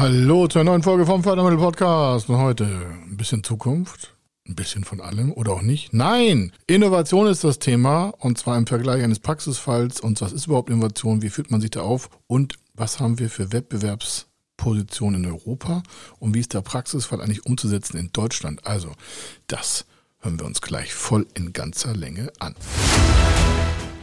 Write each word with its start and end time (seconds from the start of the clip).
Hallo 0.00 0.46
zur 0.46 0.64
neuen 0.64 0.82
Folge 0.82 1.04
vom 1.04 1.22
Fördermittel 1.22 1.58
Podcast. 1.58 2.30
Und 2.30 2.38
heute 2.38 2.64
ein 2.64 3.18
bisschen 3.18 3.44
Zukunft, 3.44 4.16
ein 4.48 4.54
bisschen 4.54 4.82
von 4.82 4.98
allem 4.98 5.30
oder 5.30 5.52
auch 5.52 5.60
nicht. 5.60 5.92
Nein, 5.92 6.52
Innovation 6.66 7.26
ist 7.26 7.44
das 7.44 7.58
Thema 7.58 8.14
und 8.16 8.38
zwar 8.38 8.56
im 8.56 8.66
Vergleich 8.66 9.02
eines 9.02 9.18
Praxisfalls. 9.18 10.00
Und 10.00 10.18
was 10.22 10.32
ist 10.32 10.46
überhaupt 10.46 10.70
Innovation? 10.70 11.20
Wie 11.20 11.28
führt 11.28 11.50
man 11.50 11.60
sich 11.60 11.68
da 11.68 11.82
auf? 11.82 12.08
Und 12.28 12.54
was 12.72 12.98
haben 12.98 13.18
wir 13.18 13.28
für 13.28 13.52
Wettbewerbspositionen 13.52 15.22
in 15.22 15.30
Europa? 15.32 15.82
Und 16.18 16.34
wie 16.34 16.40
ist 16.40 16.54
der 16.54 16.62
Praxisfall 16.62 17.20
eigentlich 17.20 17.44
umzusetzen 17.44 17.98
in 17.98 18.10
Deutschland? 18.10 18.66
Also, 18.66 18.92
das 19.48 19.84
hören 20.20 20.40
wir 20.40 20.46
uns 20.46 20.62
gleich 20.62 20.94
voll 20.94 21.26
in 21.34 21.52
ganzer 21.52 21.94
Länge 21.94 22.32
an. 22.38 22.54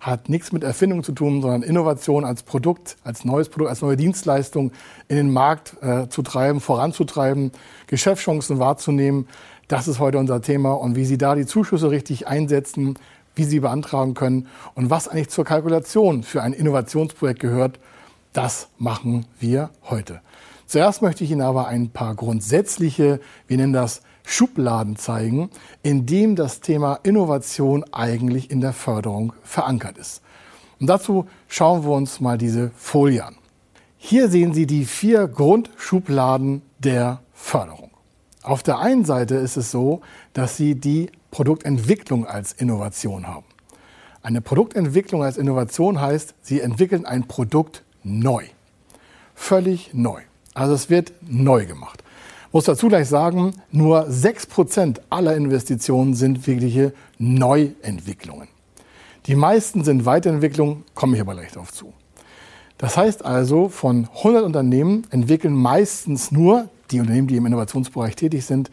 hat 0.00 0.28
nichts 0.28 0.52
mit 0.52 0.62
Erfindung 0.62 1.02
zu 1.02 1.12
tun, 1.12 1.42
sondern 1.42 1.62
Innovation 1.62 2.24
als 2.24 2.42
Produkt, 2.42 2.96
als 3.04 3.24
neues 3.24 3.48
Produkt, 3.48 3.70
als 3.70 3.82
neue 3.82 3.96
Dienstleistung 3.96 4.72
in 5.08 5.16
den 5.16 5.32
Markt 5.32 5.76
äh, 5.82 6.08
zu 6.08 6.22
treiben, 6.22 6.60
voranzutreiben, 6.60 7.52
Geschäftschancen 7.86 8.58
wahrzunehmen. 8.58 9.28
Das 9.68 9.88
ist 9.88 9.98
heute 9.98 10.18
unser 10.18 10.42
Thema 10.42 10.72
und 10.72 10.96
wie 10.96 11.04
Sie 11.04 11.18
da 11.18 11.34
die 11.34 11.46
Zuschüsse 11.46 11.90
richtig 11.90 12.28
einsetzen, 12.28 12.94
wie 13.34 13.44
Sie 13.44 13.60
beantragen 13.60 14.14
können 14.14 14.46
und 14.74 14.90
was 14.90 15.08
eigentlich 15.08 15.28
zur 15.28 15.44
Kalkulation 15.44 16.22
für 16.22 16.42
ein 16.42 16.52
Innovationsprojekt 16.52 17.40
gehört, 17.40 17.78
das 18.32 18.68
machen 18.78 19.26
wir 19.40 19.70
heute. 19.88 20.20
Zuerst 20.66 21.00
möchte 21.00 21.24
ich 21.24 21.30
Ihnen 21.30 21.42
aber 21.42 21.68
ein 21.68 21.90
paar 21.90 22.14
grundsätzliche, 22.14 23.20
wir 23.46 23.56
nennen 23.56 23.72
das 23.72 24.02
Schubladen 24.28 24.96
zeigen, 24.96 25.50
in 25.84 26.04
dem 26.04 26.34
das 26.34 26.60
Thema 26.60 26.98
Innovation 27.04 27.84
eigentlich 27.92 28.50
in 28.50 28.60
der 28.60 28.72
Förderung 28.72 29.32
verankert 29.44 29.96
ist. 29.96 30.20
Und 30.80 30.88
dazu 30.88 31.26
schauen 31.48 31.84
wir 31.84 31.92
uns 31.92 32.20
mal 32.20 32.36
diese 32.36 32.70
Folie 32.76 33.24
an. 33.24 33.36
Hier 33.96 34.28
sehen 34.28 34.52
Sie 34.52 34.66
die 34.66 34.84
vier 34.84 35.28
Grundschubladen 35.28 36.62
der 36.80 37.20
Förderung. 37.32 37.90
Auf 38.42 38.64
der 38.64 38.80
einen 38.80 39.04
Seite 39.04 39.36
ist 39.36 39.56
es 39.56 39.70
so, 39.70 40.00
dass 40.32 40.56
Sie 40.56 40.74
die 40.74 41.10
Produktentwicklung 41.30 42.26
als 42.26 42.52
Innovation 42.52 43.28
haben. 43.28 43.46
Eine 44.22 44.40
Produktentwicklung 44.40 45.22
als 45.22 45.36
Innovation 45.36 46.00
heißt, 46.00 46.34
Sie 46.42 46.60
entwickeln 46.60 47.06
ein 47.06 47.28
Produkt 47.28 47.84
neu. 48.02 48.44
Völlig 49.36 49.94
neu. 49.94 50.20
Also 50.52 50.74
es 50.74 50.90
wird 50.90 51.12
neu 51.22 51.64
gemacht 51.66 52.02
muss 52.56 52.64
dazu 52.64 52.88
gleich 52.88 53.06
sagen, 53.06 53.52
nur 53.70 54.08
6% 54.08 55.00
aller 55.10 55.36
Investitionen 55.36 56.14
sind 56.14 56.46
wirkliche 56.46 56.94
Neuentwicklungen. 57.18 58.48
Die 59.26 59.34
meisten 59.34 59.84
sind 59.84 60.06
Weiterentwicklungen, 60.06 60.84
komme 60.94 61.16
ich 61.16 61.20
aber 61.20 61.34
gleich 61.34 61.52
darauf 61.52 61.70
zu. 61.70 61.92
Das 62.78 62.96
heißt 62.96 63.26
also, 63.26 63.68
von 63.68 64.08
100 64.16 64.42
Unternehmen 64.42 65.06
entwickeln 65.10 65.52
meistens 65.52 66.32
nur 66.32 66.70
die 66.90 67.00
Unternehmen, 67.00 67.28
die 67.28 67.36
im 67.36 67.44
Innovationsbereich 67.44 68.16
tätig 68.16 68.46
sind, 68.46 68.70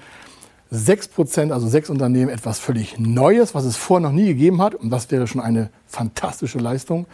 6%, 0.71 1.51
also 1.51 1.67
sechs 1.67 1.89
Unternehmen, 1.89 2.29
etwas 2.29 2.59
völlig 2.59 2.97
Neues, 2.97 3.53
was 3.53 3.65
es 3.65 3.75
vorher 3.75 4.07
noch 4.07 4.15
nie 4.15 4.27
gegeben 4.27 4.61
hat. 4.61 4.75
Und 4.75 4.91
das 4.91 5.11
wäre 5.11 5.27
schon 5.27 5.41
eine 5.41 5.71
fantastische 5.87 6.59
Leistung. 6.59 7.05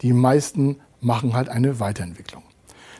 Die 0.00 0.14
meisten 0.14 0.76
machen 1.02 1.34
halt 1.34 1.50
eine 1.50 1.78
Weiterentwicklung. 1.78 2.42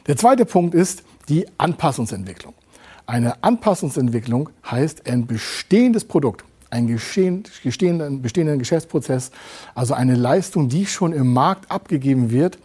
Der 0.06 0.18
zweite 0.18 0.44
Punkt 0.44 0.74
ist 0.74 1.02
die 1.30 1.46
Anpassungsentwicklung. 1.56 2.52
Eine 3.06 3.44
Anpassungsentwicklung 3.44 4.50
heißt 4.68 5.08
ein 5.08 5.26
bestehendes 5.26 6.04
Produkt, 6.04 6.44
ein 6.70 6.86
bestehenden, 6.88 8.20
bestehenden 8.20 8.58
Geschäftsprozess, 8.58 9.30
also 9.76 9.94
eine 9.94 10.16
Leistung, 10.16 10.68
die 10.68 10.86
schon 10.86 11.12
im 11.12 11.32
Markt 11.32 11.70
abgegeben 11.70 12.32
wird, 12.32 12.58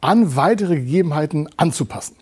an 0.00 0.36
weitere 0.36 0.76
Gegebenheiten 0.76 1.48
anzupassen. 1.56 2.14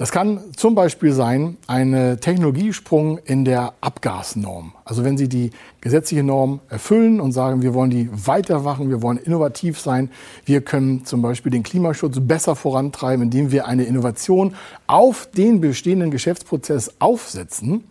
Das 0.00 0.12
kann 0.12 0.40
zum 0.56 0.74
Beispiel 0.74 1.12
sein, 1.12 1.58
ein 1.66 2.16
Technologiesprung 2.22 3.18
in 3.18 3.44
der 3.44 3.74
Abgasnorm. 3.82 4.72
Also 4.82 5.04
wenn 5.04 5.18
Sie 5.18 5.28
die 5.28 5.50
gesetzliche 5.82 6.22
Norm 6.22 6.60
erfüllen 6.70 7.20
und 7.20 7.32
sagen, 7.32 7.60
wir 7.60 7.74
wollen 7.74 7.90
die 7.90 8.08
weitermachen, 8.10 8.88
wir 8.88 9.02
wollen 9.02 9.18
innovativ 9.18 9.78
sein, 9.78 10.10
wir 10.46 10.62
können 10.62 11.04
zum 11.04 11.20
Beispiel 11.20 11.52
den 11.52 11.62
Klimaschutz 11.62 12.16
besser 12.18 12.56
vorantreiben, 12.56 13.24
indem 13.24 13.52
wir 13.52 13.66
eine 13.66 13.84
Innovation 13.84 14.54
auf 14.86 15.28
den 15.36 15.60
bestehenden 15.60 16.10
Geschäftsprozess 16.10 16.94
aufsetzen, 16.98 17.84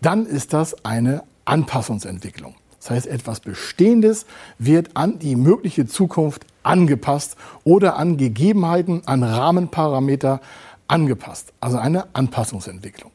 dann 0.00 0.26
ist 0.26 0.52
das 0.52 0.84
eine 0.84 1.24
Anpassungsentwicklung. 1.44 2.54
Das 2.78 2.90
heißt, 2.90 3.06
etwas 3.08 3.40
Bestehendes 3.40 4.26
wird 4.60 4.90
an 4.94 5.18
die 5.18 5.34
mögliche 5.34 5.88
Zukunft 5.88 6.46
angepasst 6.62 7.36
oder 7.64 7.96
an 7.96 8.16
Gegebenheiten, 8.16 9.02
an 9.06 9.24
Rahmenparameter 9.24 10.40
angepasst, 10.88 11.52
also 11.60 11.78
eine 11.78 12.06
Anpassungsentwicklung. 12.14 13.12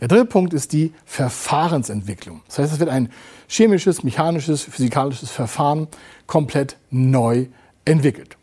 Der 0.00 0.08
dritte 0.08 0.26
Punkt 0.26 0.52
ist 0.52 0.72
die 0.72 0.92
Verfahrensentwicklung. 1.06 2.42
Das 2.48 2.58
heißt, 2.58 2.72
es 2.74 2.80
wird 2.80 2.90
ein 2.90 3.08
chemisches, 3.48 4.02
mechanisches, 4.02 4.62
physikalisches 4.64 5.30
Verfahren 5.30 5.88
komplett 6.26 6.76
neu 6.90 7.46
entwickelt. 7.84 8.36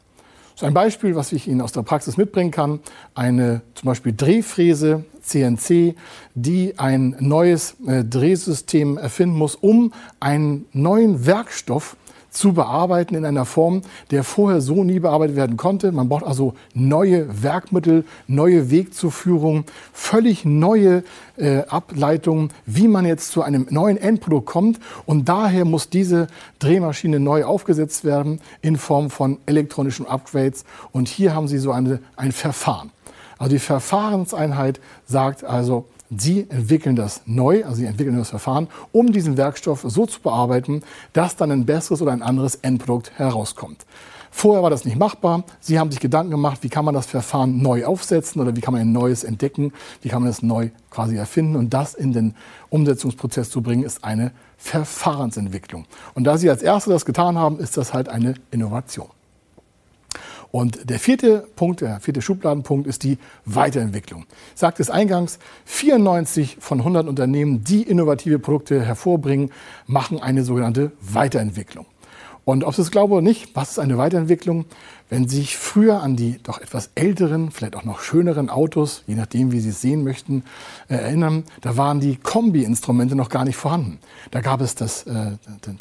So 0.56 0.66
ein 0.66 0.74
Beispiel, 0.74 1.16
was 1.16 1.32
ich 1.32 1.48
Ihnen 1.48 1.62
aus 1.62 1.72
der 1.72 1.82
Praxis 1.82 2.18
mitbringen 2.18 2.52
kann, 2.52 2.80
eine 3.16 3.62
zum 3.76 3.88
Beispiel 3.88 4.14
Drehfräse 4.14 5.04
CNC, 5.22 5.96
die 6.36 6.78
ein 6.78 7.16
neues 7.20 7.76
äh, 7.88 8.04
Drehsystem 8.04 8.98
erfinden 8.98 9.38
muss, 9.38 9.56
um 9.56 9.94
einen 10.20 10.66
neuen 10.74 11.26
Werkstoff 11.26 11.98
zu 12.34 12.54
bearbeiten 12.54 13.16
in 13.16 13.26
einer 13.26 13.46
Form, 13.46 13.82
der 14.12 14.24
vorher 14.24 14.60
so 14.60 14.84
nie 14.84 15.00
bearbeitet 15.00 15.36
werden 15.36 15.56
konnte. 15.56 15.92
Man 15.92 16.10
braucht 16.10 16.26
also 16.26 16.56
neue 16.74 17.44
Werkmittel, 17.44 18.06
neue 18.28 18.72
Wegzuführung, 18.72 19.66
völlig 19.94 20.44
neue 20.44 21.04
äh, 21.38 21.60
Ableitungen, 21.68 22.50
wie 22.66 22.88
man 22.88 23.06
jetzt 23.06 23.32
zu 23.32 23.44
einem 23.44 23.68
neuen 23.70 23.98
Endprodukt 23.98 24.48
kommt. 24.48 24.80
Und 25.06 25.30
daher 25.30 25.64
muss 25.64 25.90
diese 25.90 26.28
Drehmaschine 26.60 27.20
neu 27.20 27.46
aufgesetzt 27.46 28.04
werden 28.04 28.42
in 28.62 28.78
Form 28.78 29.10
von 29.10 29.38
elektronischen 29.46 30.08
Upgrades. 30.08 30.66
Und 30.92 31.08
hier 31.08 31.36
haben 31.36 31.48
Sie 31.48 31.60
so 31.60 31.72
eine, 31.72 32.00
ein 32.16 32.32
Verfahren. 32.32 32.92
Also 33.38 33.52
die 33.56 33.60
Verfahrenseinheit 33.60 34.80
sagt 35.06 35.44
also, 35.44 35.86
Sie 36.18 36.48
entwickeln 36.50 36.96
das 36.96 37.22
neu, 37.26 37.64
also 37.64 37.78
Sie 37.78 37.86
entwickeln 37.86 38.18
das 38.18 38.30
Verfahren, 38.30 38.68
um 38.92 39.12
diesen 39.12 39.38
Werkstoff 39.38 39.86
so 39.88 40.06
zu 40.06 40.22
bearbeiten, 40.22 40.84
dass 41.14 41.36
dann 41.36 41.52
ein 41.52 41.66
besseres 41.66 42.02
oder 42.02 42.12
ein 42.12 42.22
anderes 42.22 42.56
Endprodukt 42.56 43.12
herauskommt. 43.18 43.86
Vorher 44.36 44.64
war 44.64 44.72
das 44.72 44.84
nicht 44.84 44.98
machbar. 44.98 45.44
Sie 45.60 45.78
haben 45.78 45.92
sich 45.92 46.00
Gedanken 46.00 46.32
gemacht, 46.32 46.64
wie 46.64 46.70
kann 46.70 46.86
man 46.86 46.96
das 46.96 47.06
Verfahren 47.06 47.62
neu 47.62 47.86
aufsetzen 47.86 48.42
oder 48.42 48.56
wie 48.56 48.62
kann 48.62 48.74
man 48.74 48.82
ein 48.82 48.92
neues 48.92 49.24
entdecken, 49.24 49.72
wie 50.02 50.10
kann 50.10 50.24
man 50.24 50.32
es 50.32 50.42
neu 50.42 50.70
quasi 50.90 51.16
erfinden 51.16 51.56
und 51.56 51.72
das 51.72 51.94
in 51.94 52.14
den 52.14 52.34
Umsetzungsprozess 52.70 53.52
zu 53.52 53.62
bringen, 53.62 53.84
ist 53.84 54.04
eine 54.04 54.32
Verfahrensentwicklung. 54.58 55.86
Und 56.16 56.24
da 56.24 56.38
Sie 56.38 56.50
als 56.50 56.64
Erste 56.64 56.90
das 56.90 57.06
getan 57.06 57.38
haben, 57.38 57.60
ist 57.60 57.78
das 57.78 57.94
halt 57.94 58.10
eine 58.10 58.34
Innovation. 58.50 59.10
Und 60.56 60.88
der 60.88 61.00
vierte 61.00 61.48
Punkt, 61.56 61.82
der 61.82 62.00
vierte 62.00 62.22
Schubladenpunkt 62.22 62.86
ist 62.86 63.02
die 63.02 63.18
Weiterentwicklung. 63.44 64.28
Ich 64.54 64.60
sagte 64.60 64.84
es 64.84 64.92
eingangs, 64.92 65.40
94 65.66 66.58
von 66.60 66.78
100 66.78 67.08
Unternehmen, 67.08 67.64
die 67.64 67.82
innovative 67.82 68.38
Produkte 68.38 68.80
hervorbringen, 68.86 69.50
machen 69.88 70.22
eine 70.22 70.44
sogenannte 70.44 70.92
Weiterentwicklung. 71.02 71.88
Und 72.46 72.66
ob 72.66 72.76
Sie 72.76 72.84
es 72.84 72.92
glauben 72.92 73.14
oder 73.14 73.24
nicht, 73.24 73.56
was 73.56 73.72
ist 73.72 73.80
eine 73.80 73.98
Weiterentwicklung? 73.98 74.66
Wenn 75.10 75.28
Sie 75.28 75.38
sich 75.38 75.58
früher 75.58 76.04
an 76.04 76.16
die 76.16 76.40
doch 76.44 76.60
etwas 76.60 76.92
älteren, 76.94 77.50
vielleicht 77.50 77.76
auch 77.76 77.84
noch 77.84 78.02
schöneren 78.02 78.50
Autos, 78.50 79.04
je 79.08 79.16
nachdem, 79.16 79.52
wie 79.52 79.60
Sie 79.60 79.70
es 79.70 79.82
sehen 79.82 80.04
möchten, 80.04 80.44
äh, 80.88 80.96
erinnern, 80.96 81.46
da 81.62 81.78
waren 81.78 82.00
die 82.00 82.18
Kombi-Instrumente 82.18 83.16
noch 83.16 83.30
gar 83.30 83.46
nicht 83.46 83.56
vorhanden. 83.56 83.98
Da 84.30 84.42
gab 84.42 84.62
es 84.62 84.76
das 84.76 85.04
äh, 85.04 85.32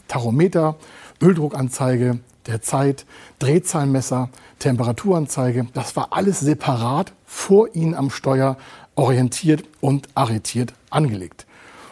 Tachometer, 0.08 0.76
Öldruckanzeige, 1.22 2.18
der 2.46 2.60
Zeit, 2.60 3.06
Drehzahlmesser, 3.38 4.28
Temperaturanzeige. 4.58 5.66
Das 5.72 5.96
war 5.96 6.08
alles 6.10 6.40
separat 6.40 7.12
vor 7.24 7.74
Ihnen 7.74 7.94
am 7.94 8.10
Steuer 8.10 8.56
orientiert 8.96 9.64
und 9.80 10.08
arretiert 10.14 10.74
angelegt. 10.90 11.46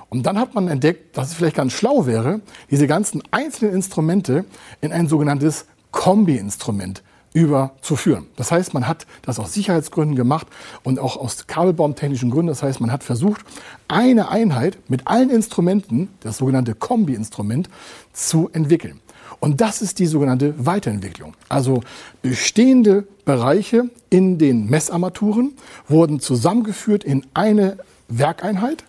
Und 0.08 0.26
dann 0.26 0.38
hat 0.38 0.54
man 0.54 0.66
entdeckt, 0.66 1.16
dass 1.16 1.28
es 1.28 1.34
vielleicht 1.34 1.56
ganz 1.56 1.72
schlau 1.72 2.04
wäre, 2.04 2.40
diese 2.70 2.88
ganzen 2.88 3.22
einzelnen 3.30 3.74
Instrumente 3.74 4.44
in 4.80 4.92
ein 4.92 5.06
sogenanntes 5.06 5.66
Kombi-Instrument 5.92 7.02
überzuführen. 7.32 8.26
Das 8.34 8.50
heißt, 8.50 8.74
man 8.74 8.88
hat 8.88 9.06
das 9.22 9.38
aus 9.38 9.52
Sicherheitsgründen 9.52 10.16
gemacht 10.16 10.48
und 10.82 10.98
auch 10.98 11.16
aus 11.16 11.46
kabelbaumtechnischen 11.46 12.30
Gründen. 12.30 12.48
Das 12.48 12.64
heißt, 12.64 12.80
man 12.80 12.90
hat 12.90 13.04
versucht, 13.04 13.42
eine 13.86 14.30
Einheit 14.30 14.78
mit 14.88 15.06
allen 15.06 15.30
Instrumenten, 15.30 16.08
das 16.20 16.38
sogenannte 16.38 16.74
Kombi-Instrument, 16.74 17.70
zu 18.12 18.50
entwickeln. 18.52 19.00
Und 19.40 19.60
das 19.60 19.82
ist 19.82 19.98
die 19.98 20.06
sogenannte 20.06 20.54
Weiterentwicklung. 20.64 21.34
Also 21.48 21.82
bestehende 22.22 23.06
Bereiche 23.24 23.90
in 24.10 24.38
den 24.38 24.68
Messarmaturen 24.68 25.54
wurden 25.88 26.20
zusammengeführt 26.20 27.04
in 27.04 27.26
eine 27.34 27.78
Werkeinheit 28.08 28.84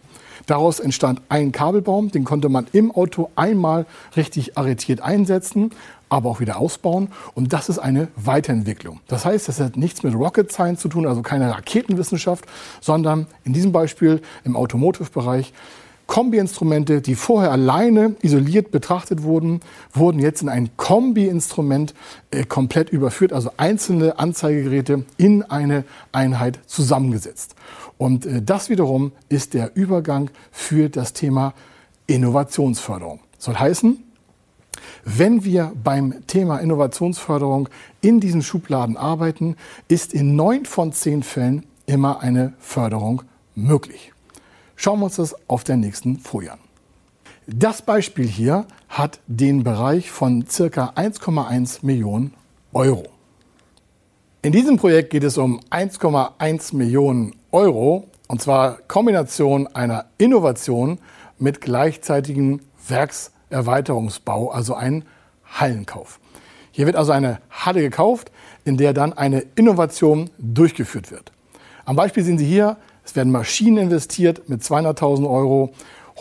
Daraus 0.51 0.79
entstand 0.79 1.21
ein 1.29 1.51
Kabelbaum, 1.51 2.11
den 2.11 2.23
konnte 2.23 2.49
man 2.49 2.67
im 2.73 2.91
Auto 2.91 3.29
einmal 3.35 3.85
richtig 4.15 4.57
arretiert 4.57 5.01
einsetzen, 5.01 5.71
aber 6.09 6.29
auch 6.29 6.39
wieder 6.39 6.57
ausbauen. 6.59 7.09
Und 7.35 7.53
das 7.53 7.69
ist 7.69 7.79
eine 7.79 8.09
Weiterentwicklung. 8.15 8.99
Das 9.07 9.23
heißt, 9.23 9.47
das 9.47 9.59
hat 9.59 9.77
nichts 9.77 10.03
mit 10.03 10.13
Rocket 10.13 10.51
Science 10.51 10.81
zu 10.81 10.89
tun, 10.89 11.07
also 11.07 11.21
keine 11.21 11.49
Raketenwissenschaft, 11.49 12.45
sondern 12.81 13.27
in 13.43 13.53
diesem 13.53 13.71
Beispiel 13.71 14.21
im 14.43 14.55
Automotive-Bereich 14.55 15.53
Kombi-Instrumente, 16.07 17.01
die 17.01 17.15
vorher 17.15 17.51
alleine 17.51 18.15
isoliert 18.21 18.71
betrachtet 18.71 19.23
wurden, 19.23 19.61
wurden 19.93 20.19
jetzt 20.19 20.41
in 20.41 20.49
ein 20.49 20.69
Kombi-Instrument 20.77 21.93
äh, 22.31 22.43
komplett 22.43 22.89
überführt, 22.89 23.33
also 23.33 23.51
einzelne 23.57 24.19
Anzeigegeräte 24.19 25.05
in 25.17 25.43
eine 25.43 25.85
Einheit 26.11 26.59
zusammengesetzt. 26.67 27.55
Und 27.97 28.25
äh, 28.25 28.41
das 28.41 28.69
wiederum 28.69 29.11
ist 29.29 29.53
der 29.53 29.75
Übergang 29.75 30.29
für 30.51 30.89
das 30.89 31.13
Thema 31.13 31.53
Innovationsförderung. 32.07 33.19
Soll 33.37 33.55
heißen, 33.55 34.03
wenn 35.05 35.43
wir 35.43 35.71
beim 35.83 36.27
Thema 36.27 36.59
Innovationsförderung 36.59 37.69
in 38.01 38.19
diesen 38.19 38.41
Schubladen 38.41 38.97
arbeiten, 38.97 39.55
ist 39.87 40.13
in 40.13 40.35
neun 40.35 40.65
von 40.65 40.93
zehn 40.93 41.23
Fällen 41.23 41.65
immer 41.85 42.21
eine 42.21 42.53
Förderung 42.59 43.23
möglich. 43.55 44.10
Schauen 44.83 44.99
wir 44.99 45.05
uns 45.05 45.17
das 45.17 45.35
auf 45.47 45.63
der 45.63 45.77
nächsten 45.77 46.17
Folie 46.17 46.53
an. 46.53 46.59
Das 47.45 47.83
Beispiel 47.83 48.25
hier 48.25 48.65
hat 48.89 49.19
den 49.27 49.63
Bereich 49.63 50.09
von 50.09 50.47
circa 50.47 50.93
1,1 50.95 51.85
Millionen 51.85 52.33
Euro. 52.73 53.03
In 54.41 54.51
diesem 54.51 54.77
Projekt 54.77 55.11
geht 55.11 55.23
es 55.23 55.37
um 55.37 55.59
1,1 55.69 56.75
Millionen 56.75 57.35
Euro 57.51 58.07
und 58.27 58.41
zwar 58.41 58.79
Kombination 58.87 59.67
einer 59.67 60.05
Innovation 60.17 60.97
mit 61.37 61.61
gleichzeitigem 61.61 62.61
Werkserweiterungsbau, 62.87 64.49
also 64.49 64.73
ein 64.73 65.05
Hallenkauf. 65.45 66.19
Hier 66.71 66.87
wird 66.87 66.95
also 66.95 67.11
eine 67.11 67.39
Halle 67.51 67.81
gekauft, 67.81 68.31
in 68.65 68.77
der 68.77 68.93
dann 68.93 69.13
eine 69.13 69.45
Innovation 69.53 70.31
durchgeführt 70.39 71.11
wird. 71.11 71.31
Am 71.85 71.95
Beispiel 71.95 72.23
sehen 72.23 72.39
Sie 72.39 72.45
hier, 72.45 72.77
es 73.03 73.15
werden 73.15 73.31
Maschinen 73.31 73.77
investiert 73.77 74.49
mit 74.49 74.61
200.000 74.61 75.29
Euro 75.29 75.71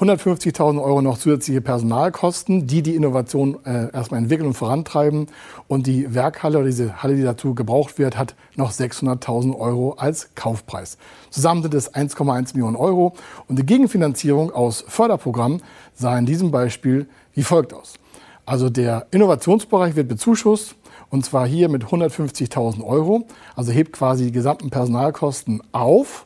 150.000 0.01 0.83
Euro 0.83 1.03
noch 1.03 1.19
zusätzliche 1.19 1.61
Personalkosten, 1.61 2.67
die 2.67 2.81
die 2.83 2.97
Innovation 2.97 3.59
äh, 3.67 3.93
erstmal 3.93 4.21
entwickeln 4.21 4.47
und 4.47 4.55
vorantreiben. 4.55 5.27
Und 5.69 5.87
die 5.87 6.15
Werkhalle 6.15 6.59
oder 6.59 6.67
diese 6.69 7.03
Halle, 7.03 7.17
die 7.17 7.23
dazu 7.23 7.55
gebraucht 7.55 7.99
wird, 7.99 8.17
hat 8.17 8.35
noch 8.57 8.73
600.000 8.73 9.59
Euro 9.59 9.93
als 9.99 10.31
Kaufpreis. 10.35 10.97
Zusammen 11.29 11.63
sind 11.63 11.75
es 11.75 11.93
1,1 11.93 12.55
Millionen 12.55 12.77
Euro. 12.77 13.15
Und 13.47 13.59
die 13.59 13.67
Gegenfinanzierung 13.67 14.51
aus 14.53 14.85
Förderprogrammen 14.89 15.63
sah 15.95 16.19
in 16.19 16.25
diesem 16.25 16.51
Beispiel 16.51 17.07
wie 17.35 17.43
folgt 17.43 17.75
aus. 17.75 17.95
Also 18.47 18.71
der 18.71 19.07
Innovationsbereich 19.11 19.97
wird 19.97 20.09
bezuschusst 20.09 20.77
und 21.11 21.27
zwar 21.27 21.47
hier 21.47 21.69
mit 21.69 21.85
150.000 21.85 22.83
Euro. 22.85 23.27
Also 23.55 23.71
hebt 23.71 23.93
quasi 23.93 24.25
die 24.27 24.33
gesamten 24.33 24.71
Personalkosten 24.71 25.63
auf 25.73 26.25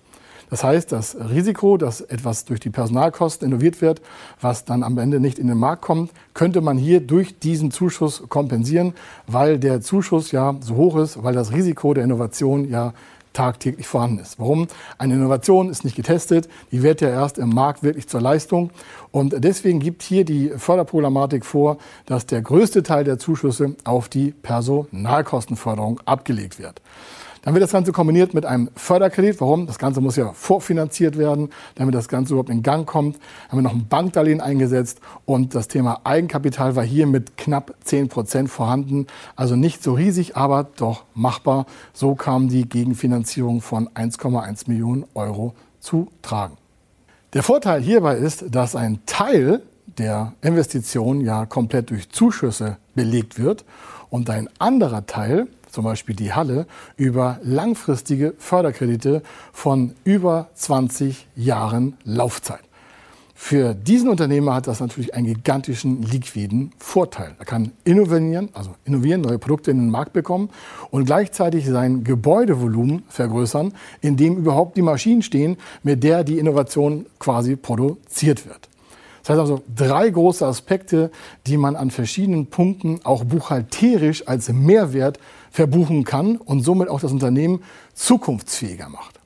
das 0.55 0.63
heißt, 0.63 0.93
das 0.93 1.17
Risiko, 1.17 1.77
dass 1.79 2.01
etwas 2.01 2.45
durch 2.45 2.61
die 2.61 2.71
Personalkosten 2.71 3.49
innoviert 3.49 3.81
wird, 3.81 4.01
was 4.41 4.65
dann 4.65 4.85
am 4.85 4.99
Ende 4.99 5.19
nicht 5.19 5.41
in 5.41 5.49
den 5.49 5.59
Markt 5.59 5.83
kommt, 5.83 6.13
könnte 6.33 6.61
man 6.61 6.79
hier 6.79 7.01
durch 7.01 7.41
diesen 7.41 7.73
Zuschuss 7.73 8.23
kompensieren, 8.29 8.95
weil 9.27 9.59
der 9.59 9.81
Zuschuss 9.81 10.31
ja 10.31 10.55
so 10.61 10.77
hoch 10.77 10.97
ist, 10.99 11.21
weil 11.25 11.35
das 11.35 11.51
Risiko 11.51 11.93
der 11.93 12.05
Innovation 12.05 12.71
ja 12.71 12.93
tagtäglich 13.33 13.89
vorhanden 13.89 14.21
ist. 14.21 14.39
Warum? 14.39 14.69
Eine 14.97 15.15
Innovation 15.15 15.71
ist 15.71 15.83
nicht 15.83 15.97
getestet, 15.97 16.49
die 16.71 16.85
wird 16.85 17.01
ja 17.01 17.09
erst 17.09 17.39
im 17.39 17.49
Markt 17.49 17.83
wirklich 17.83 18.07
zur 18.07 18.21
Leistung. 18.21 18.71
Und 19.11 19.35
deswegen 19.37 19.81
gibt 19.81 20.05
hier 20.05 20.25
die 20.25 20.51
Förderprogrammatik 20.51 21.45
vor, 21.45 21.79
dass 22.07 22.27
der 22.27 22.43
größte 22.43 22.85
Teil 22.85 23.03
der 23.03 23.19
Zuschüsse 23.19 23.75
auf 23.83 24.09
die 24.09 24.31
Personalkostenförderung 24.31 25.99
abgelegt 26.05 26.61
wird. 26.61 26.81
Dann 27.45 27.53
wird 27.53 27.63
das 27.63 27.73
Ganze 27.73 27.93
kombiniert 27.93 28.33
mit 28.33 28.47
einem 28.47 28.71
Förderkredit. 28.75 29.39
Warum? 29.39 29.67
Das 29.67 29.79
Ganze 29.79 30.01
muss 30.01 30.17
ja 30.17 30.33
vorfinanziert 30.33 31.19
werden, 31.19 31.51
damit 31.75 31.95
das 31.95 32.09
Ganze 32.09 32.33
überhaupt 32.33 32.49
in 32.49 32.63
Gang 32.63 32.87
kommt. 32.87 33.19
Haben 33.51 33.59
wir 33.59 33.63
noch 33.63 33.75
ein 33.75 33.87
Bankdarlehen 33.87 34.41
eingesetzt 34.41 35.01
und 35.27 35.55
das 35.55 35.69
Thema 35.69 36.01
Eigenkapital 36.05 36.75
war 36.75 36.85
hier 36.85 37.07
mit 37.07 37.37
knapp 37.37 37.75
10 37.85 38.09
Prozent 38.09 38.49
vorhanden. 38.49 39.07
Also 39.37 39.57
nicht 39.57 39.83
so 39.83 39.93
riesig, 39.93 40.39
aber 40.39 40.67
doch 40.77 41.05
machbar. 41.15 41.67
So 41.93 42.15
kam 42.15 42.49
die 42.49 42.67
Gegenfinanzierung 42.67 43.61
von 43.61 43.91
1,1 43.91 44.63
Millionen 44.67 45.05
Euro 45.15 45.53
zu 45.81 46.09
tragen. 46.23 46.57
Der 47.35 47.43
Vorteil 47.43 47.83
hierbei 47.83 48.17
ist, 48.17 48.47
dass 48.55 48.75
ein 48.75 49.01
Teil 49.05 49.61
der 49.99 50.33
Investition 50.41 51.21
ja 51.21 51.45
komplett 51.45 51.91
durch 51.91 52.09
Zuschüsse 52.09 52.79
belegt 52.95 53.39
wird 53.39 53.67
und 54.09 54.31
ein 54.31 54.49
anderer 54.59 55.05
Teil 55.05 55.47
zum 55.75 55.85
Beispiel 55.85 56.17
die 56.17 56.33
Halle, 56.33 56.67
über 56.97 57.39
langfristige 57.43 58.35
Förderkredite 58.39 59.23
von 59.53 59.95
über 60.05 60.49
20 60.55 61.27
Jahren 61.37 61.97
Laufzeit. 62.05 62.61
Für 63.37 63.75
diesen 63.75 64.09
Unternehmer 64.09 64.55
hat 64.55 64.69
das 64.69 64.79
natürlich 64.79 65.13
einen 65.15 65.27
gigantischen 65.27 66.03
liquiden 66.03 66.71
Vorteil. 66.79 67.35
Er 67.39 67.45
kann 67.45 67.73
innovieren, 67.83 68.49
also 68.55 68.71
innovieren, 68.85 69.23
neue 69.23 69.39
Produkte 69.39 69.73
in 69.73 69.79
den 69.79 69.91
Markt 69.91 70.13
bekommen 70.13 70.51
und 70.91 71.05
gleichzeitig 71.05 71.67
sein 71.67 72.05
Gebäudevolumen 72.05 73.03
vergrößern, 73.09 73.75
in 74.01 74.17
dem 74.17 74.37
überhaupt 74.37 74.77
die 74.77 74.83
Maschinen 74.83 75.23
stehen, 75.23 75.57
mit 75.83 76.05
der 76.05 76.23
die 76.23 76.39
Innovation 76.39 77.07
quasi 77.19 77.57
produziert 77.57 78.47
wird. 78.47 78.69
Das 79.25 79.31
heißt 79.31 79.41
also 79.41 79.63
drei 79.75 80.11
große 80.11 80.47
Aspekte, 80.47 81.11
die 81.47 81.57
man 81.57 81.77
an 81.77 81.91
verschiedenen 81.91 82.47
Punkten 82.47 83.01
auch 83.05 83.25
buchhalterisch 83.25 84.29
als 84.29 84.53
Mehrwert 84.53 85.19
verbuchen 85.55 86.03
kann 86.03 86.37
und 86.37 86.63
somit 86.63 86.89
auch 86.89 86.99
das 86.99 87.13
Unternehmen 87.13 87.63
zukunftsfähiger 87.95 88.89
macht 88.89 89.21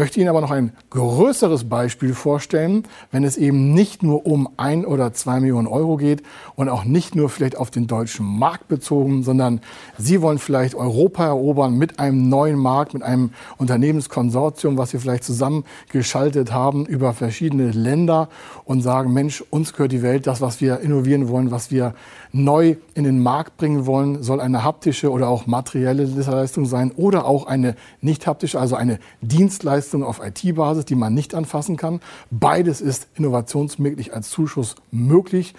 möchte 0.00 0.18
Ihnen 0.18 0.30
aber 0.30 0.40
noch 0.40 0.50
ein 0.50 0.72
größeres 0.88 1.68
Beispiel 1.68 2.14
vorstellen, 2.14 2.84
wenn 3.12 3.22
es 3.22 3.36
eben 3.36 3.74
nicht 3.74 4.02
nur 4.02 4.24
um 4.24 4.48
ein 4.56 4.86
oder 4.86 5.12
zwei 5.12 5.40
Millionen 5.40 5.66
Euro 5.66 5.98
geht 5.98 6.22
und 6.56 6.70
auch 6.70 6.84
nicht 6.84 7.14
nur 7.14 7.28
vielleicht 7.28 7.58
auf 7.58 7.70
den 7.70 7.86
deutschen 7.86 8.24
Markt 8.24 8.66
bezogen, 8.68 9.24
sondern 9.24 9.60
Sie 9.98 10.22
wollen 10.22 10.38
vielleicht 10.38 10.74
Europa 10.74 11.26
erobern 11.26 11.76
mit 11.76 12.00
einem 12.00 12.30
neuen 12.30 12.58
Markt, 12.58 12.94
mit 12.94 13.02
einem 13.02 13.32
Unternehmenskonsortium, 13.58 14.78
was 14.78 14.94
wir 14.94 15.00
vielleicht 15.00 15.24
zusammengeschaltet 15.24 16.50
haben 16.50 16.86
über 16.86 17.12
verschiedene 17.12 17.70
Länder 17.70 18.30
und 18.64 18.80
sagen, 18.80 19.12
Mensch, 19.12 19.44
uns 19.50 19.74
gehört 19.74 19.92
die 19.92 20.00
Welt, 20.00 20.26
das, 20.26 20.40
was 20.40 20.62
wir 20.62 20.80
innovieren 20.80 21.28
wollen, 21.28 21.50
was 21.50 21.70
wir 21.70 21.92
neu 22.32 22.76
in 22.94 23.04
den 23.04 23.22
Markt 23.22 23.58
bringen 23.58 23.84
wollen, 23.84 24.22
soll 24.22 24.40
eine 24.40 24.64
haptische 24.64 25.10
oder 25.10 25.28
auch 25.28 25.46
materielle 25.46 26.04
Leistung 26.04 26.64
sein 26.64 26.90
oder 26.92 27.26
auch 27.26 27.46
eine 27.46 27.74
nicht 28.00 28.26
haptische, 28.26 28.58
also 28.58 28.76
eine 28.76 28.98
Dienstleistung 29.20 29.89
auf 29.94 30.20
IT-Basis, 30.24 30.84
die 30.84 30.94
man 30.94 31.14
nicht 31.14 31.34
anfassen 31.34 31.76
kann. 31.76 32.00
Beides 32.30 32.80
ist 32.80 33.08
innovationsmöglich 33.14 34.14
als 34.14 34.30
Zuschuss 34.30 34.76
möglich. 34.90 35.54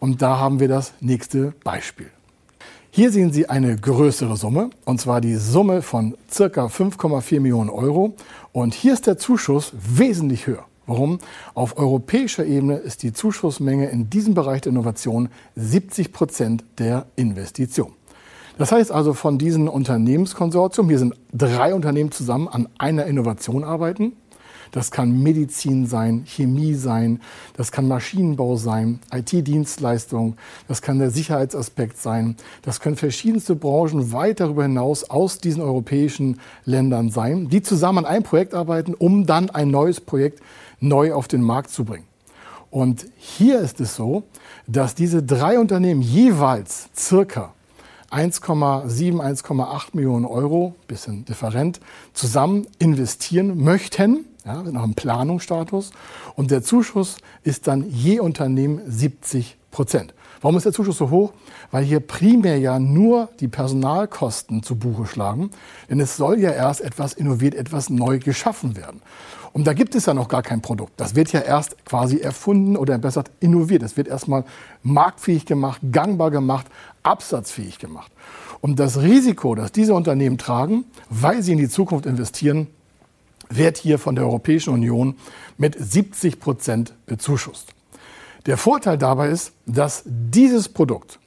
Und 0.00 0.22
da 0.22 0.38
haben 0.38 0.60
wir 0.60 0.68
das 0.68 0.92
nächste 1.00 1.54
Beispiel. 1.64 2.10
Hier 2.90 3.10
sehen 3.10 3.32
Sie 3.32 3.48
eine 3.48 3.76
größere 3.76 4.36
Summe, 4.36 4.70
und 4.84 5.00
zwar 5.00 5.20
die 5.20 5.34
Summe 5.34 5.82
von 5.82 6.16
circa 6.30 6.66
5,4 6.66 7.40
Millionen 7.40 7.70
Euro. 7.70 8.14
Und 8.52 8.72
hier 8.72 8.92
ist 8.92 9.08
der 9.08 9.18
Zuschuss 9.18 9.72
wesentlich 9.74 10.46
höher. 10.46 10.64
Warum? 10.86 11.18
Auf 11.54 11.78
europäischer 11.78 12.44
Ebene 12.44 12.76
ist 12.76 13.02
die 13.02 13.12
Zuschussmenge 13.12 13.88
in 13.88 14.10
diesem 14.10 14.34
Bereich 14.34 14.60
der 14.60 14.70
Innovation 14.70 15.28
70 15.56 16.12
Prozent 16.12 16.64
der 16.78 17.06
Investition. 17.16 17.92
Das 18.56 18.70
heißt 18.70 18.92
also 18.92 19.14
von 19.14 19.36
diesem 19.36 19.68
Unternehmenskonsortium, 19.68 20.88
hier 20.88 21.00
sind 21.00 21.14
drei 21.32 21.74
Unternehmen 21.74 22.12
zusammen 22.12 22.46
an 22.46 22.68
einer 22.78 23.06
Innovation 23.06 23.64
arbeiten, 23.64 24.12
das 24.70 24.92
kann 24.92 25.22
Medizin 25.22 25.86
sein, 25.86 26.24
Chemie 26.24 26.74
sein, 26.74 27.20
das 27.56 27.72
kann 27.72 27.88
Maschinenbau 27.88 28.56
sein, 28.56 29.00
IT-Dienstleistung, 29.12 30.36
das 30.68 30.82
kann 30.82 31.00
der 31.00 31.10
Sicherheitsaspekt 31.10 31.96
sein, 31.98 32.36
das 32.62 32.80
können 32.80 32.96
verschiedenste 32.96 33.56
Branchen 33.56 34.12
weit 34.12 34.38
darüber 34.38 34.62
hinaus 34.62 35.10
aus 35.10 35.38
diesen 35.38 35.62
europäischen 35.62 36.40
Ländern 36.64 37.10
sein, 37.10 37.48
die 37.48 37.62
zusammen 37.62 37.98
an 37.98 38.06
einem 38.06 38.24
Projekt 38.24 38.54
arbeiten, 38.54 38.94
um 38.94 39.26
dann 39.26 39.50
ein 39.50 39.70
neues 39.70 40.00
Projekt 40.00 40.40
neu 40.78 41.12
auf 41.12 41.26
den 41.26 41.42
Markt 41.42 41.70
zu 41.70 41.84
bringen. 41.84 42.06
Und 42.70 43.06
hier 43.16 43.60
ist 43.60 43.80
es 43.80 43.96
so, 43.96 44.24
dass 44.66 44.94
diese 44.94 45.22
drei 45.22 45.58
Unternehmen 45.58 46.02
jeweils 46.02 46.88
circa 46.96 47.53
1,7, 48.14 49.20
1,8 49.20 49.88
Millionen 49.92 50.24
Euro, 50.24 50.76
bisschen 50.86 51.24
different, 51.24 51.80
zusammen 52.12 52.66
investieren 52.78 53.62
möchten 53.62 54.24
ja, 54.44 54.62
noch 54.62 54.84
im 54.84 54.94
Planungsstatus. 54.94 55.92
Und 56.36 56.50
der 56.50 56.62
Zuschuss 56.62 57.16
ist 57.42 57.66
dann 57.66 57.88
je 57.90 58.20
Unternehmen 58.20 58.80
70 58.86 59.56
Prozent. 59.70 60.14
Warum 60.40 60.56
ist 60.56 60.64
der 60.64 60.72
Zuschuss 60.72 60.98
so 60.98 61.10
hoch? 61.10 61.32
Weil 61.70 61.84
hier 61.84 62.00
primär 62.00 62.58
ja 62.58 62.78
nur 62.78 63.30
die 63.40 63.48
Personalkosten 63.48 64.62
zu 64.62 64.76
Buche 64.76 65.06
schlagen. 65.06 65.50
Denn 65.88 66.00
es 66.00 66.16
soll 66.16 66.38
ja 66.38 66.50
erst 66.50 66.82
etwas 66.82 67.14
innoviert, 67.14 67.54
etwas 67.54 67.88
neu 67.88 68.18
geschaffen 68.18 68.76
werden. 68.76 69.00
Und 69.54 69.66
da 69.66 69.72
gibt 69.72 69.94
es 69.94 70.06
ja 70.06 70.14
noch 70.14 70.28
gar 70.28 70.42
kein 70.42 70.60
Produkt. 70.60 70.92
Das 70.98 71.14
wird 71.14 71.32
ja 71.32 71.40
erst 71.40 71.82
quasi 71.86 72.18
erfunden 72.18 72.76
oder 72.76 72.98
besser 72.98 73.24
innoviert. 73.40 73.82
Es 73.82 73.96
wird 73.96 74.08
erstmal 74.08 74.44
marktfähig 74.82 75.46
gemacht, 75.46 75.80
gangbar 75.92 76.30
gemacht, 76.30 76.66
absatzfähig 77.04 77.78
gemacht. 77.78 78.12
Und 78.60 78.80
das 78.80 79.00
Risiko, 79.00 79.54
das 79.54 79.72
diese 79.72 79.94
Unternehmen 79.94 80.38
tragen, 80.38 80.84
weil 81.08 81.42
sie 81.42 81.52
in 81.52 81.58
die 81.58 81.68
Zukunft 81.68 82.04
investieren, 82.04 82.66
wird 83.48 83.78
hier 83.78 83.98
von 83.98 84.14
der 84.14 84.24
Europäischen 84.24 84.72
Union 84.72 85.16
mit 85.58 85.76
70 85.78 86.40
Prozent 86.40 86.94
bezuschusst. 87.06 87.74
Der 88.46 88.56
Vorteil 88.56 88.98
dabei 88.98 89.28
ist, 89.28 89.52
dass 89.66 90.02
dieses 90.06 90.68
Produkt 90.68 91.18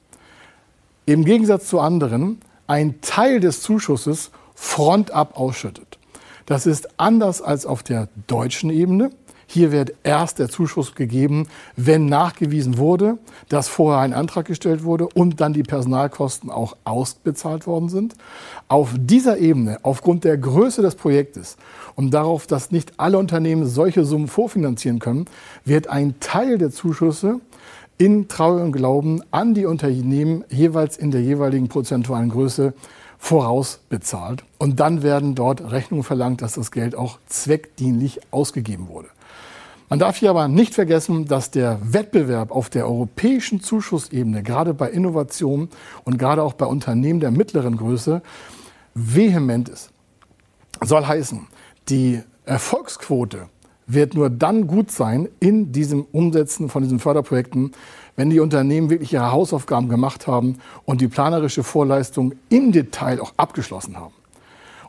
im 1.06 1.24
Gegensatz 1.24 1.68
zu 1.68 1.80
anderen 1.80 2.40
einen 2.66 3.00
Teil 3.00 3.40
des 3.40 3.62
Zuschusses 3.62 4.30
frontab 4.54 5.36
ausschüttet. 5.38 5.98
Das 6.46 6.66
ist 6.66 7.00
anders 7.00 7.42
als 7.42 7.66
auf 7.66 7.82
der 7.82 8.08
deutschen 8.26 8.70
Ebene. 8.70 9.10
Hier 9.50 9.72
wird 9.72 9.94
erst 10.02 10.38
der 10.40 10.50
Zuschuss 10.50 10.94
gegeben, 10.94 11.48
wenn 11.74 12.04
nachgewiesen 12.04 12.76
wurde, 12.76 13.16
dass 13.48 13.66
vorher 13.66 14.00
ein 14.00 14.12
Antrag 14.12 14.44
gestellt 14.44 14.84
wurde 14.84 15.08
und 15.08 15.40
dann 15.40 15.54
die 15.54 15.62
Personalkosten 15.62 16.50
auch 16.50 16.76
ausbezahlt 16.84 17.66
worden 17.66 17.88
sind. 17.88 18.14
Auf 18.68 18.90
dieser 18.98 19.38
Ebene, 19.38 19.78
aufgrund 19.84 20.24
der 20.24 20.36
Größe 20.36 20.82
des 20.82 20.96
Projektes 20.96 21.56
und 21.94 22.12
darauf, 22.12 22.46
dass 22.46 22.72
nicht 22.72 22.92
alle 22.98 23.16
Unternehmen 23.16 23.64
solche 23.64 24.04
Summen 24.04 24.28
vorfinanzieren 24.28 24.98
können, 24.98 25.24
wird 25.64 25.86
ein 25.86 26.20
Teil 26.20 26.58
der 26.58 26.70
Zuschüsse 26.70 27.40
in 27.96 28.28
Trauer 28.28 28.60
und 28.60 28.72
Glauben 28.72 29.22
an 29.30 29.54
die 29.54 29.64
Unternehmen 29.64 30.44
jeweils 30.50 30.98
in 30.98 31.10
der 31.10 31.22
jeweiligen 31.22 31.68
prozentualen 31.68 32.28
Größe 32.28 32.74
vorausbezahlt. 33.16 34.44
Und 34.58 34.78
dann 34.78 35.02
werden 35.02 35.34
dort 35.34 35.72
Rechnungen 35.72 36.04
verlangt, 36.04 36.42
dass 36.42 36.52
das 36.52 36.70
Geld 36.70 36.94
auch 36.94 37.18
zweckdienlich 37.28 38.20
ausgegeben 38.30 38.88
wurde. 38.88 39.08
Man 39.88 39.98
darf 39.98 40.16
hier 40.16 40.30
aber 40.30 40.48
nicht 40.48 40.74
vergessen, 40.74 41.24
dass 41.24 41.50
der 41.50 41.78
Wettbewerb 41.82 42.50
auf 42.50 42.68
der 42.68 42.86
europäischen 42.86 43.62
Zuschussebene, 43.62 44.42
gerade 44.42 44.74
bei 44.74 44.90
Innovationen 44.90 45.70
und 46.04 46.18
gerade 46.18 46.42
auch 46.42 46.52
bei 46.52 46.66
Unternehmen 46.66 47.20
der 47.20 47.30
mittleren 47.30 47.76
Größe, 47.78 48.20
vehement 48.94 49.70
ist. 49.70 49.90
Soll 50.82 51.06
heißen, 51.06 51.46
die 51.88 52.20
Erfolgsquote 52.44 53.48
wird 53.86 54.14
nur 54.14 54.28
dann 54.28 54.66
gut 54.66 54.90
sein 54.90 55.28
in 55.40 55.72
diesem 55.72 56.04
Umsetzen 56.12 56.68
von 56.68 56.82
diesen 56.82 56.98
Förderprojekten, 56.98 57.72
wenn 58.16 58.28
die 58.28 58.40
Unternehmen 58.40 58.90
wirklich 58.90 59.14
ihre 59.14 59.32
Hausaufgaben 59.32 59.88
gemacht 59.88 60.26
haben 60.26 60.58
und 60.84 61.00
die 61.00 61.08
planerische 61.08 61.62
Vorleistung 61.62 62.34
im 62.50 62.72
Detail 62.72 63.20
auch 63.20 63.32
abgeschlossen 63.38 63.96
haben. 63.96 64.12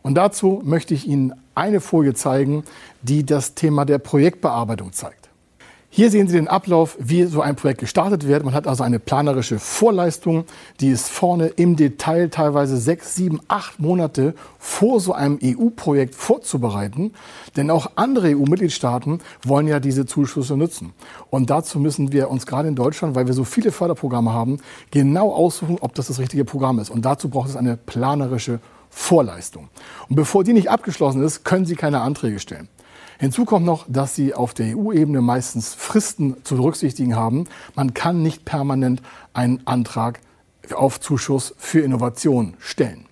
Und 0.02 0.16
dazu 0.16 0.62
möchte 0.64 0.94
ich 0.94 1.08
Ihnen 1.08 1.34
eine 1.60 1.82
Folie 1.82 2.14
zeigen, 2.14 2.64
die 3.02 3.26
das 3.26 3.54
Thema 3.54 3.86
der 3.86 4.00
Projektbearbeitung 4.00 4.94
zeigt. 4.94 5.30
Hier 5.92 6.12
sehen 6.12 6.28
Sie 6.28 6.36
den 6.36 6.48
Ablauf, 6.48 6.96
wie 7.00 7.24
so 7.24 7.42
ein 7.42 7.56
Projekt 7.56 7.80
gestartet 7.80 8.28
wird. 8.28 8.46
Man 8.46 8.54
hat 8.54 8.68
also 8.68 8.84
eine 8.84 9.00
planerische 9.00 9.58
Vorleistung, 9.58 10.46
die 10.80 10.90
ist 10.90 11.10
vorne 11.10 11.48
im 11.48 11.76
Detail 11.76 12.30
teilweise 12.30 12.78
sechs, 12.78 13.16
sieben, 13.16 13.40
acht 13.48 13.80
Monate 13.80 14.36
vor 14.60 15.00
so 15.00 15.14
einem 15.14 15.40
EU-Projekt 15.44 16.14
vorzubereiten. 16.14 17.14
Denn 17.58 17.72
auch 17.72 17.90
andere 17.96 18.38
EU-Mitgliedstaaten 18.38 19.20
wollen 19.44 19.68
ja 19.68 19.80
diese 19.80 20.06
Zuschüsse 20.06 20.56
nutzen. 20.56 20.94
Und 21.32 21.50
dazu 21.50 21.80
müssen 21.80 22.12
wir 22.12 22.30
uns 22.30 22.46
gerade 22.46 22.68
in 22.68 22.76
Deutschland, 22.76 23.16
weil 23.16 23.26
wir 23.26 23.34
so 23.34 23.44
viele 23.44 23.72
Förderprogramme 23.72 24.32
haben, 24.32 24.60
genau 24.92 25.34
aussuchen, 25.34 25.78
ob 25.82 25.96
das 25.96 26.06
das 26.08 26.20
richtige 26.20 26.46
Programm 26.46 26.78
ist. 26.78 26.92
Und 26.92 27.04
dazu 27.04 27.30
braucht 27.30 27.50
es 27.50 27.56
eine 27.56 27.78
planerische 27.78 28.60
Vorleistung. 28.92 29.70
Und 30.10 30.16
bevor 30.16 30.44
die 30.44 30.54
nicht 30.54 30.70
abgeschlossen 30.70 31.24
ist, 31.24 31.46
können 31.46 31.66
Sie 31.66 31.76
keine 31.76 32.02
Anträge 32.02 32.40
stellen. 32.40 32.68
Hinzu 33.20 33.46
kommt 33.46 33.66
noch, 33.66 33.86
dass 33.88 34.16
Sie 34.16 34.34
auf 34.34 34.54
der 34.54 34.78
EU-Ebene 34.78 35.22
meistens 35.22 35.74
Fristen 35.74 36.38
zu 36.44 36.56
berücksichtigen 36.56 37.16
haben. 37.16 37.46
Man 37.76 37.94
kann 37.94 38.24
nicht 38.24 38.46
permanent 38.46 39.02
einen 39.34 39.66
Antrag 39.68 40.22
auf 40.74 41.00
Zuschuss 41.00 41.54
für 41.58 41.82
Innovation 41.82 42.56
stellen. 42.60 43.06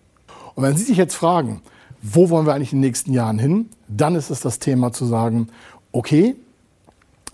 Und 0.55 0.63
wenn 0.63 0.77
Sie 0.77 0.83
sich 0.83 0.97
jetzt 0.97 1.15
fragen, 1.15 1.61
wo 2.01 2.29
wollen 2.29 2.45
wir 2.45 2.53
eigentlich 2.53 2.73
in 2.73 2.81
den 2.81 2.87
nächsten 2.87 3.13
Jahren 3.13 3.37
hin, 3.37 3.69
dann 3.87 4.15
ist 4.15 4.29
es 4.29 4.39
das 4.39 4.59
Thema 4.59 4.93
zu 4.93 5.05
sagen, 5.05 5.49
okay, 5.91 6.35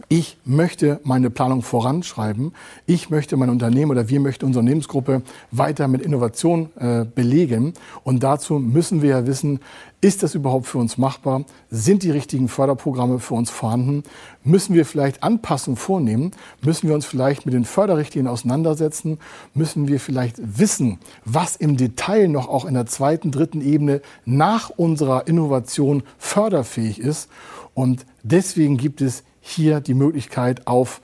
ich 0.10 0.38
möchte 0.46 1.00
meine 1.04 1.30
Planung 1.30 1.62
voranschreiben. 1.62 2.54
Ich 2.86 3.10
möchte 3.10 3.38
mein 3.38 3.50
Unternehmen 3.50 3.92
oder 3.92 4.10
wir 4.10 4.20
möchten 4.20 4.46
unsere 4.46 4.62
Unternehmensgruppe 4.62 5.22
weiter 5.52 5.88
mit 5.88 6.02
Innovation 6.02 6.70
äh, 6.78 7.06
belegen. 7.06 7.74
Und 8.04 8.24
dazu 8.24 8.60
müssen 8.60 9.02
wir 9.02 9.10
ja 9.10 9.28
wissen, 9.28 9.60
ist 10.02 10.22
das 10.22 10.36
überhaupt 10.36 10.68
für 10.68 10.80
uns 10.80 10.98
machbar? 10.98 11.46
Sind 11.70 12.04
die 12.04 12.12
richtigen 12.12 12.50
Förderprogramme 12.50 13.20
für 13.20 13.36
uns 13.36 13.50
vorhanden? 13.50 14.04
Müssen 14.44 14.76
wir 14.76 14.86
vielleicht 14.86 15.24
Anpassungen 15.24 15.78
vornehmen? 15.78 16.32
Müssen 16.62 16.90
wir 16.90 16.96
uns 16.96 17.06
vielleicht 17.06 17.46
mit 17.46 17.54
den 17.54 17.64
Förderrichtlinien 17.64 18.28
auseinandersetzen? 18.28 19.18
Müssen 19.54 19.88
wir 19.88 20.02
vielleicht 20.02 20.36
wissen, 20.60 21.00
was 21.24 21.56
im 21.56 21.78
Detail 21.78 22.28
noch 22.28 22.50
auch 22.50 22.66
in 22.66 22.74
der 22.74 22.86
zweiten, 22.86 23.32
dritten 23.32 23.62
Ebene 23.62 24.02
nach 24.26 24.70
unserer 24.70 25.28
Innovation 25.28 26.04
förderfähig 26.18 27.00
ist? 27.00 27.30
Und 27.74 28.06
deswegen 28.24 28.78
gibt 28.78 29.02
es 29.02 29.24
hier 29.46 29.82
die 29.82 29.94
Möglichkeit 29.94 30.68
auf 30.68 31.02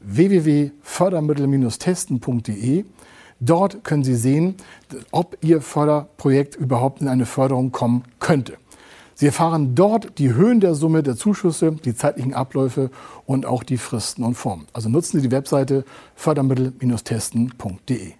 www.fördermittel-testen.de. 0.00 2.86
Dort 3.38 3.84
können 3.84 4.02
Sie 4.02 4.14
sehen, 4.14 4.54
ob 5.10 5.36
Ihr 5.42 5.60
Förderprojekt 5.60 6.56
überhaupt 6.56 7.02
in 7.02 7.08
eine 7.08 7.26
Förderung 7.26 7.70
kommen 7.70 8.04
könnte. 8.18 8.54
Sie 9.14 9.26
erfahren 9.26 9.74
dort 9.74 10.18
die 10.18 10.32
Höhen 10.32 10.60
der 10.60 10.74
Summe 10.74 11.02
der 11.02 11.16
Zuschüsse, 11.16 11.72
die 11.72 11.94
zeitlichen 11.94 12.32
Abläufe 12.32 12.90
und 13.26 13.44
auch 13.44 13.62
die 13.62 13.76
Fristen 13.78 14.24
und 14.24 14.36
Formen. 14.36 14.66
Also 14.72 14.88
nutzen 14.88 15.20
Sie 15.20 15.28
die 15.28 15.34
Webseite 15.34 15.84
fördermittel-testen.de. 16.14 18.14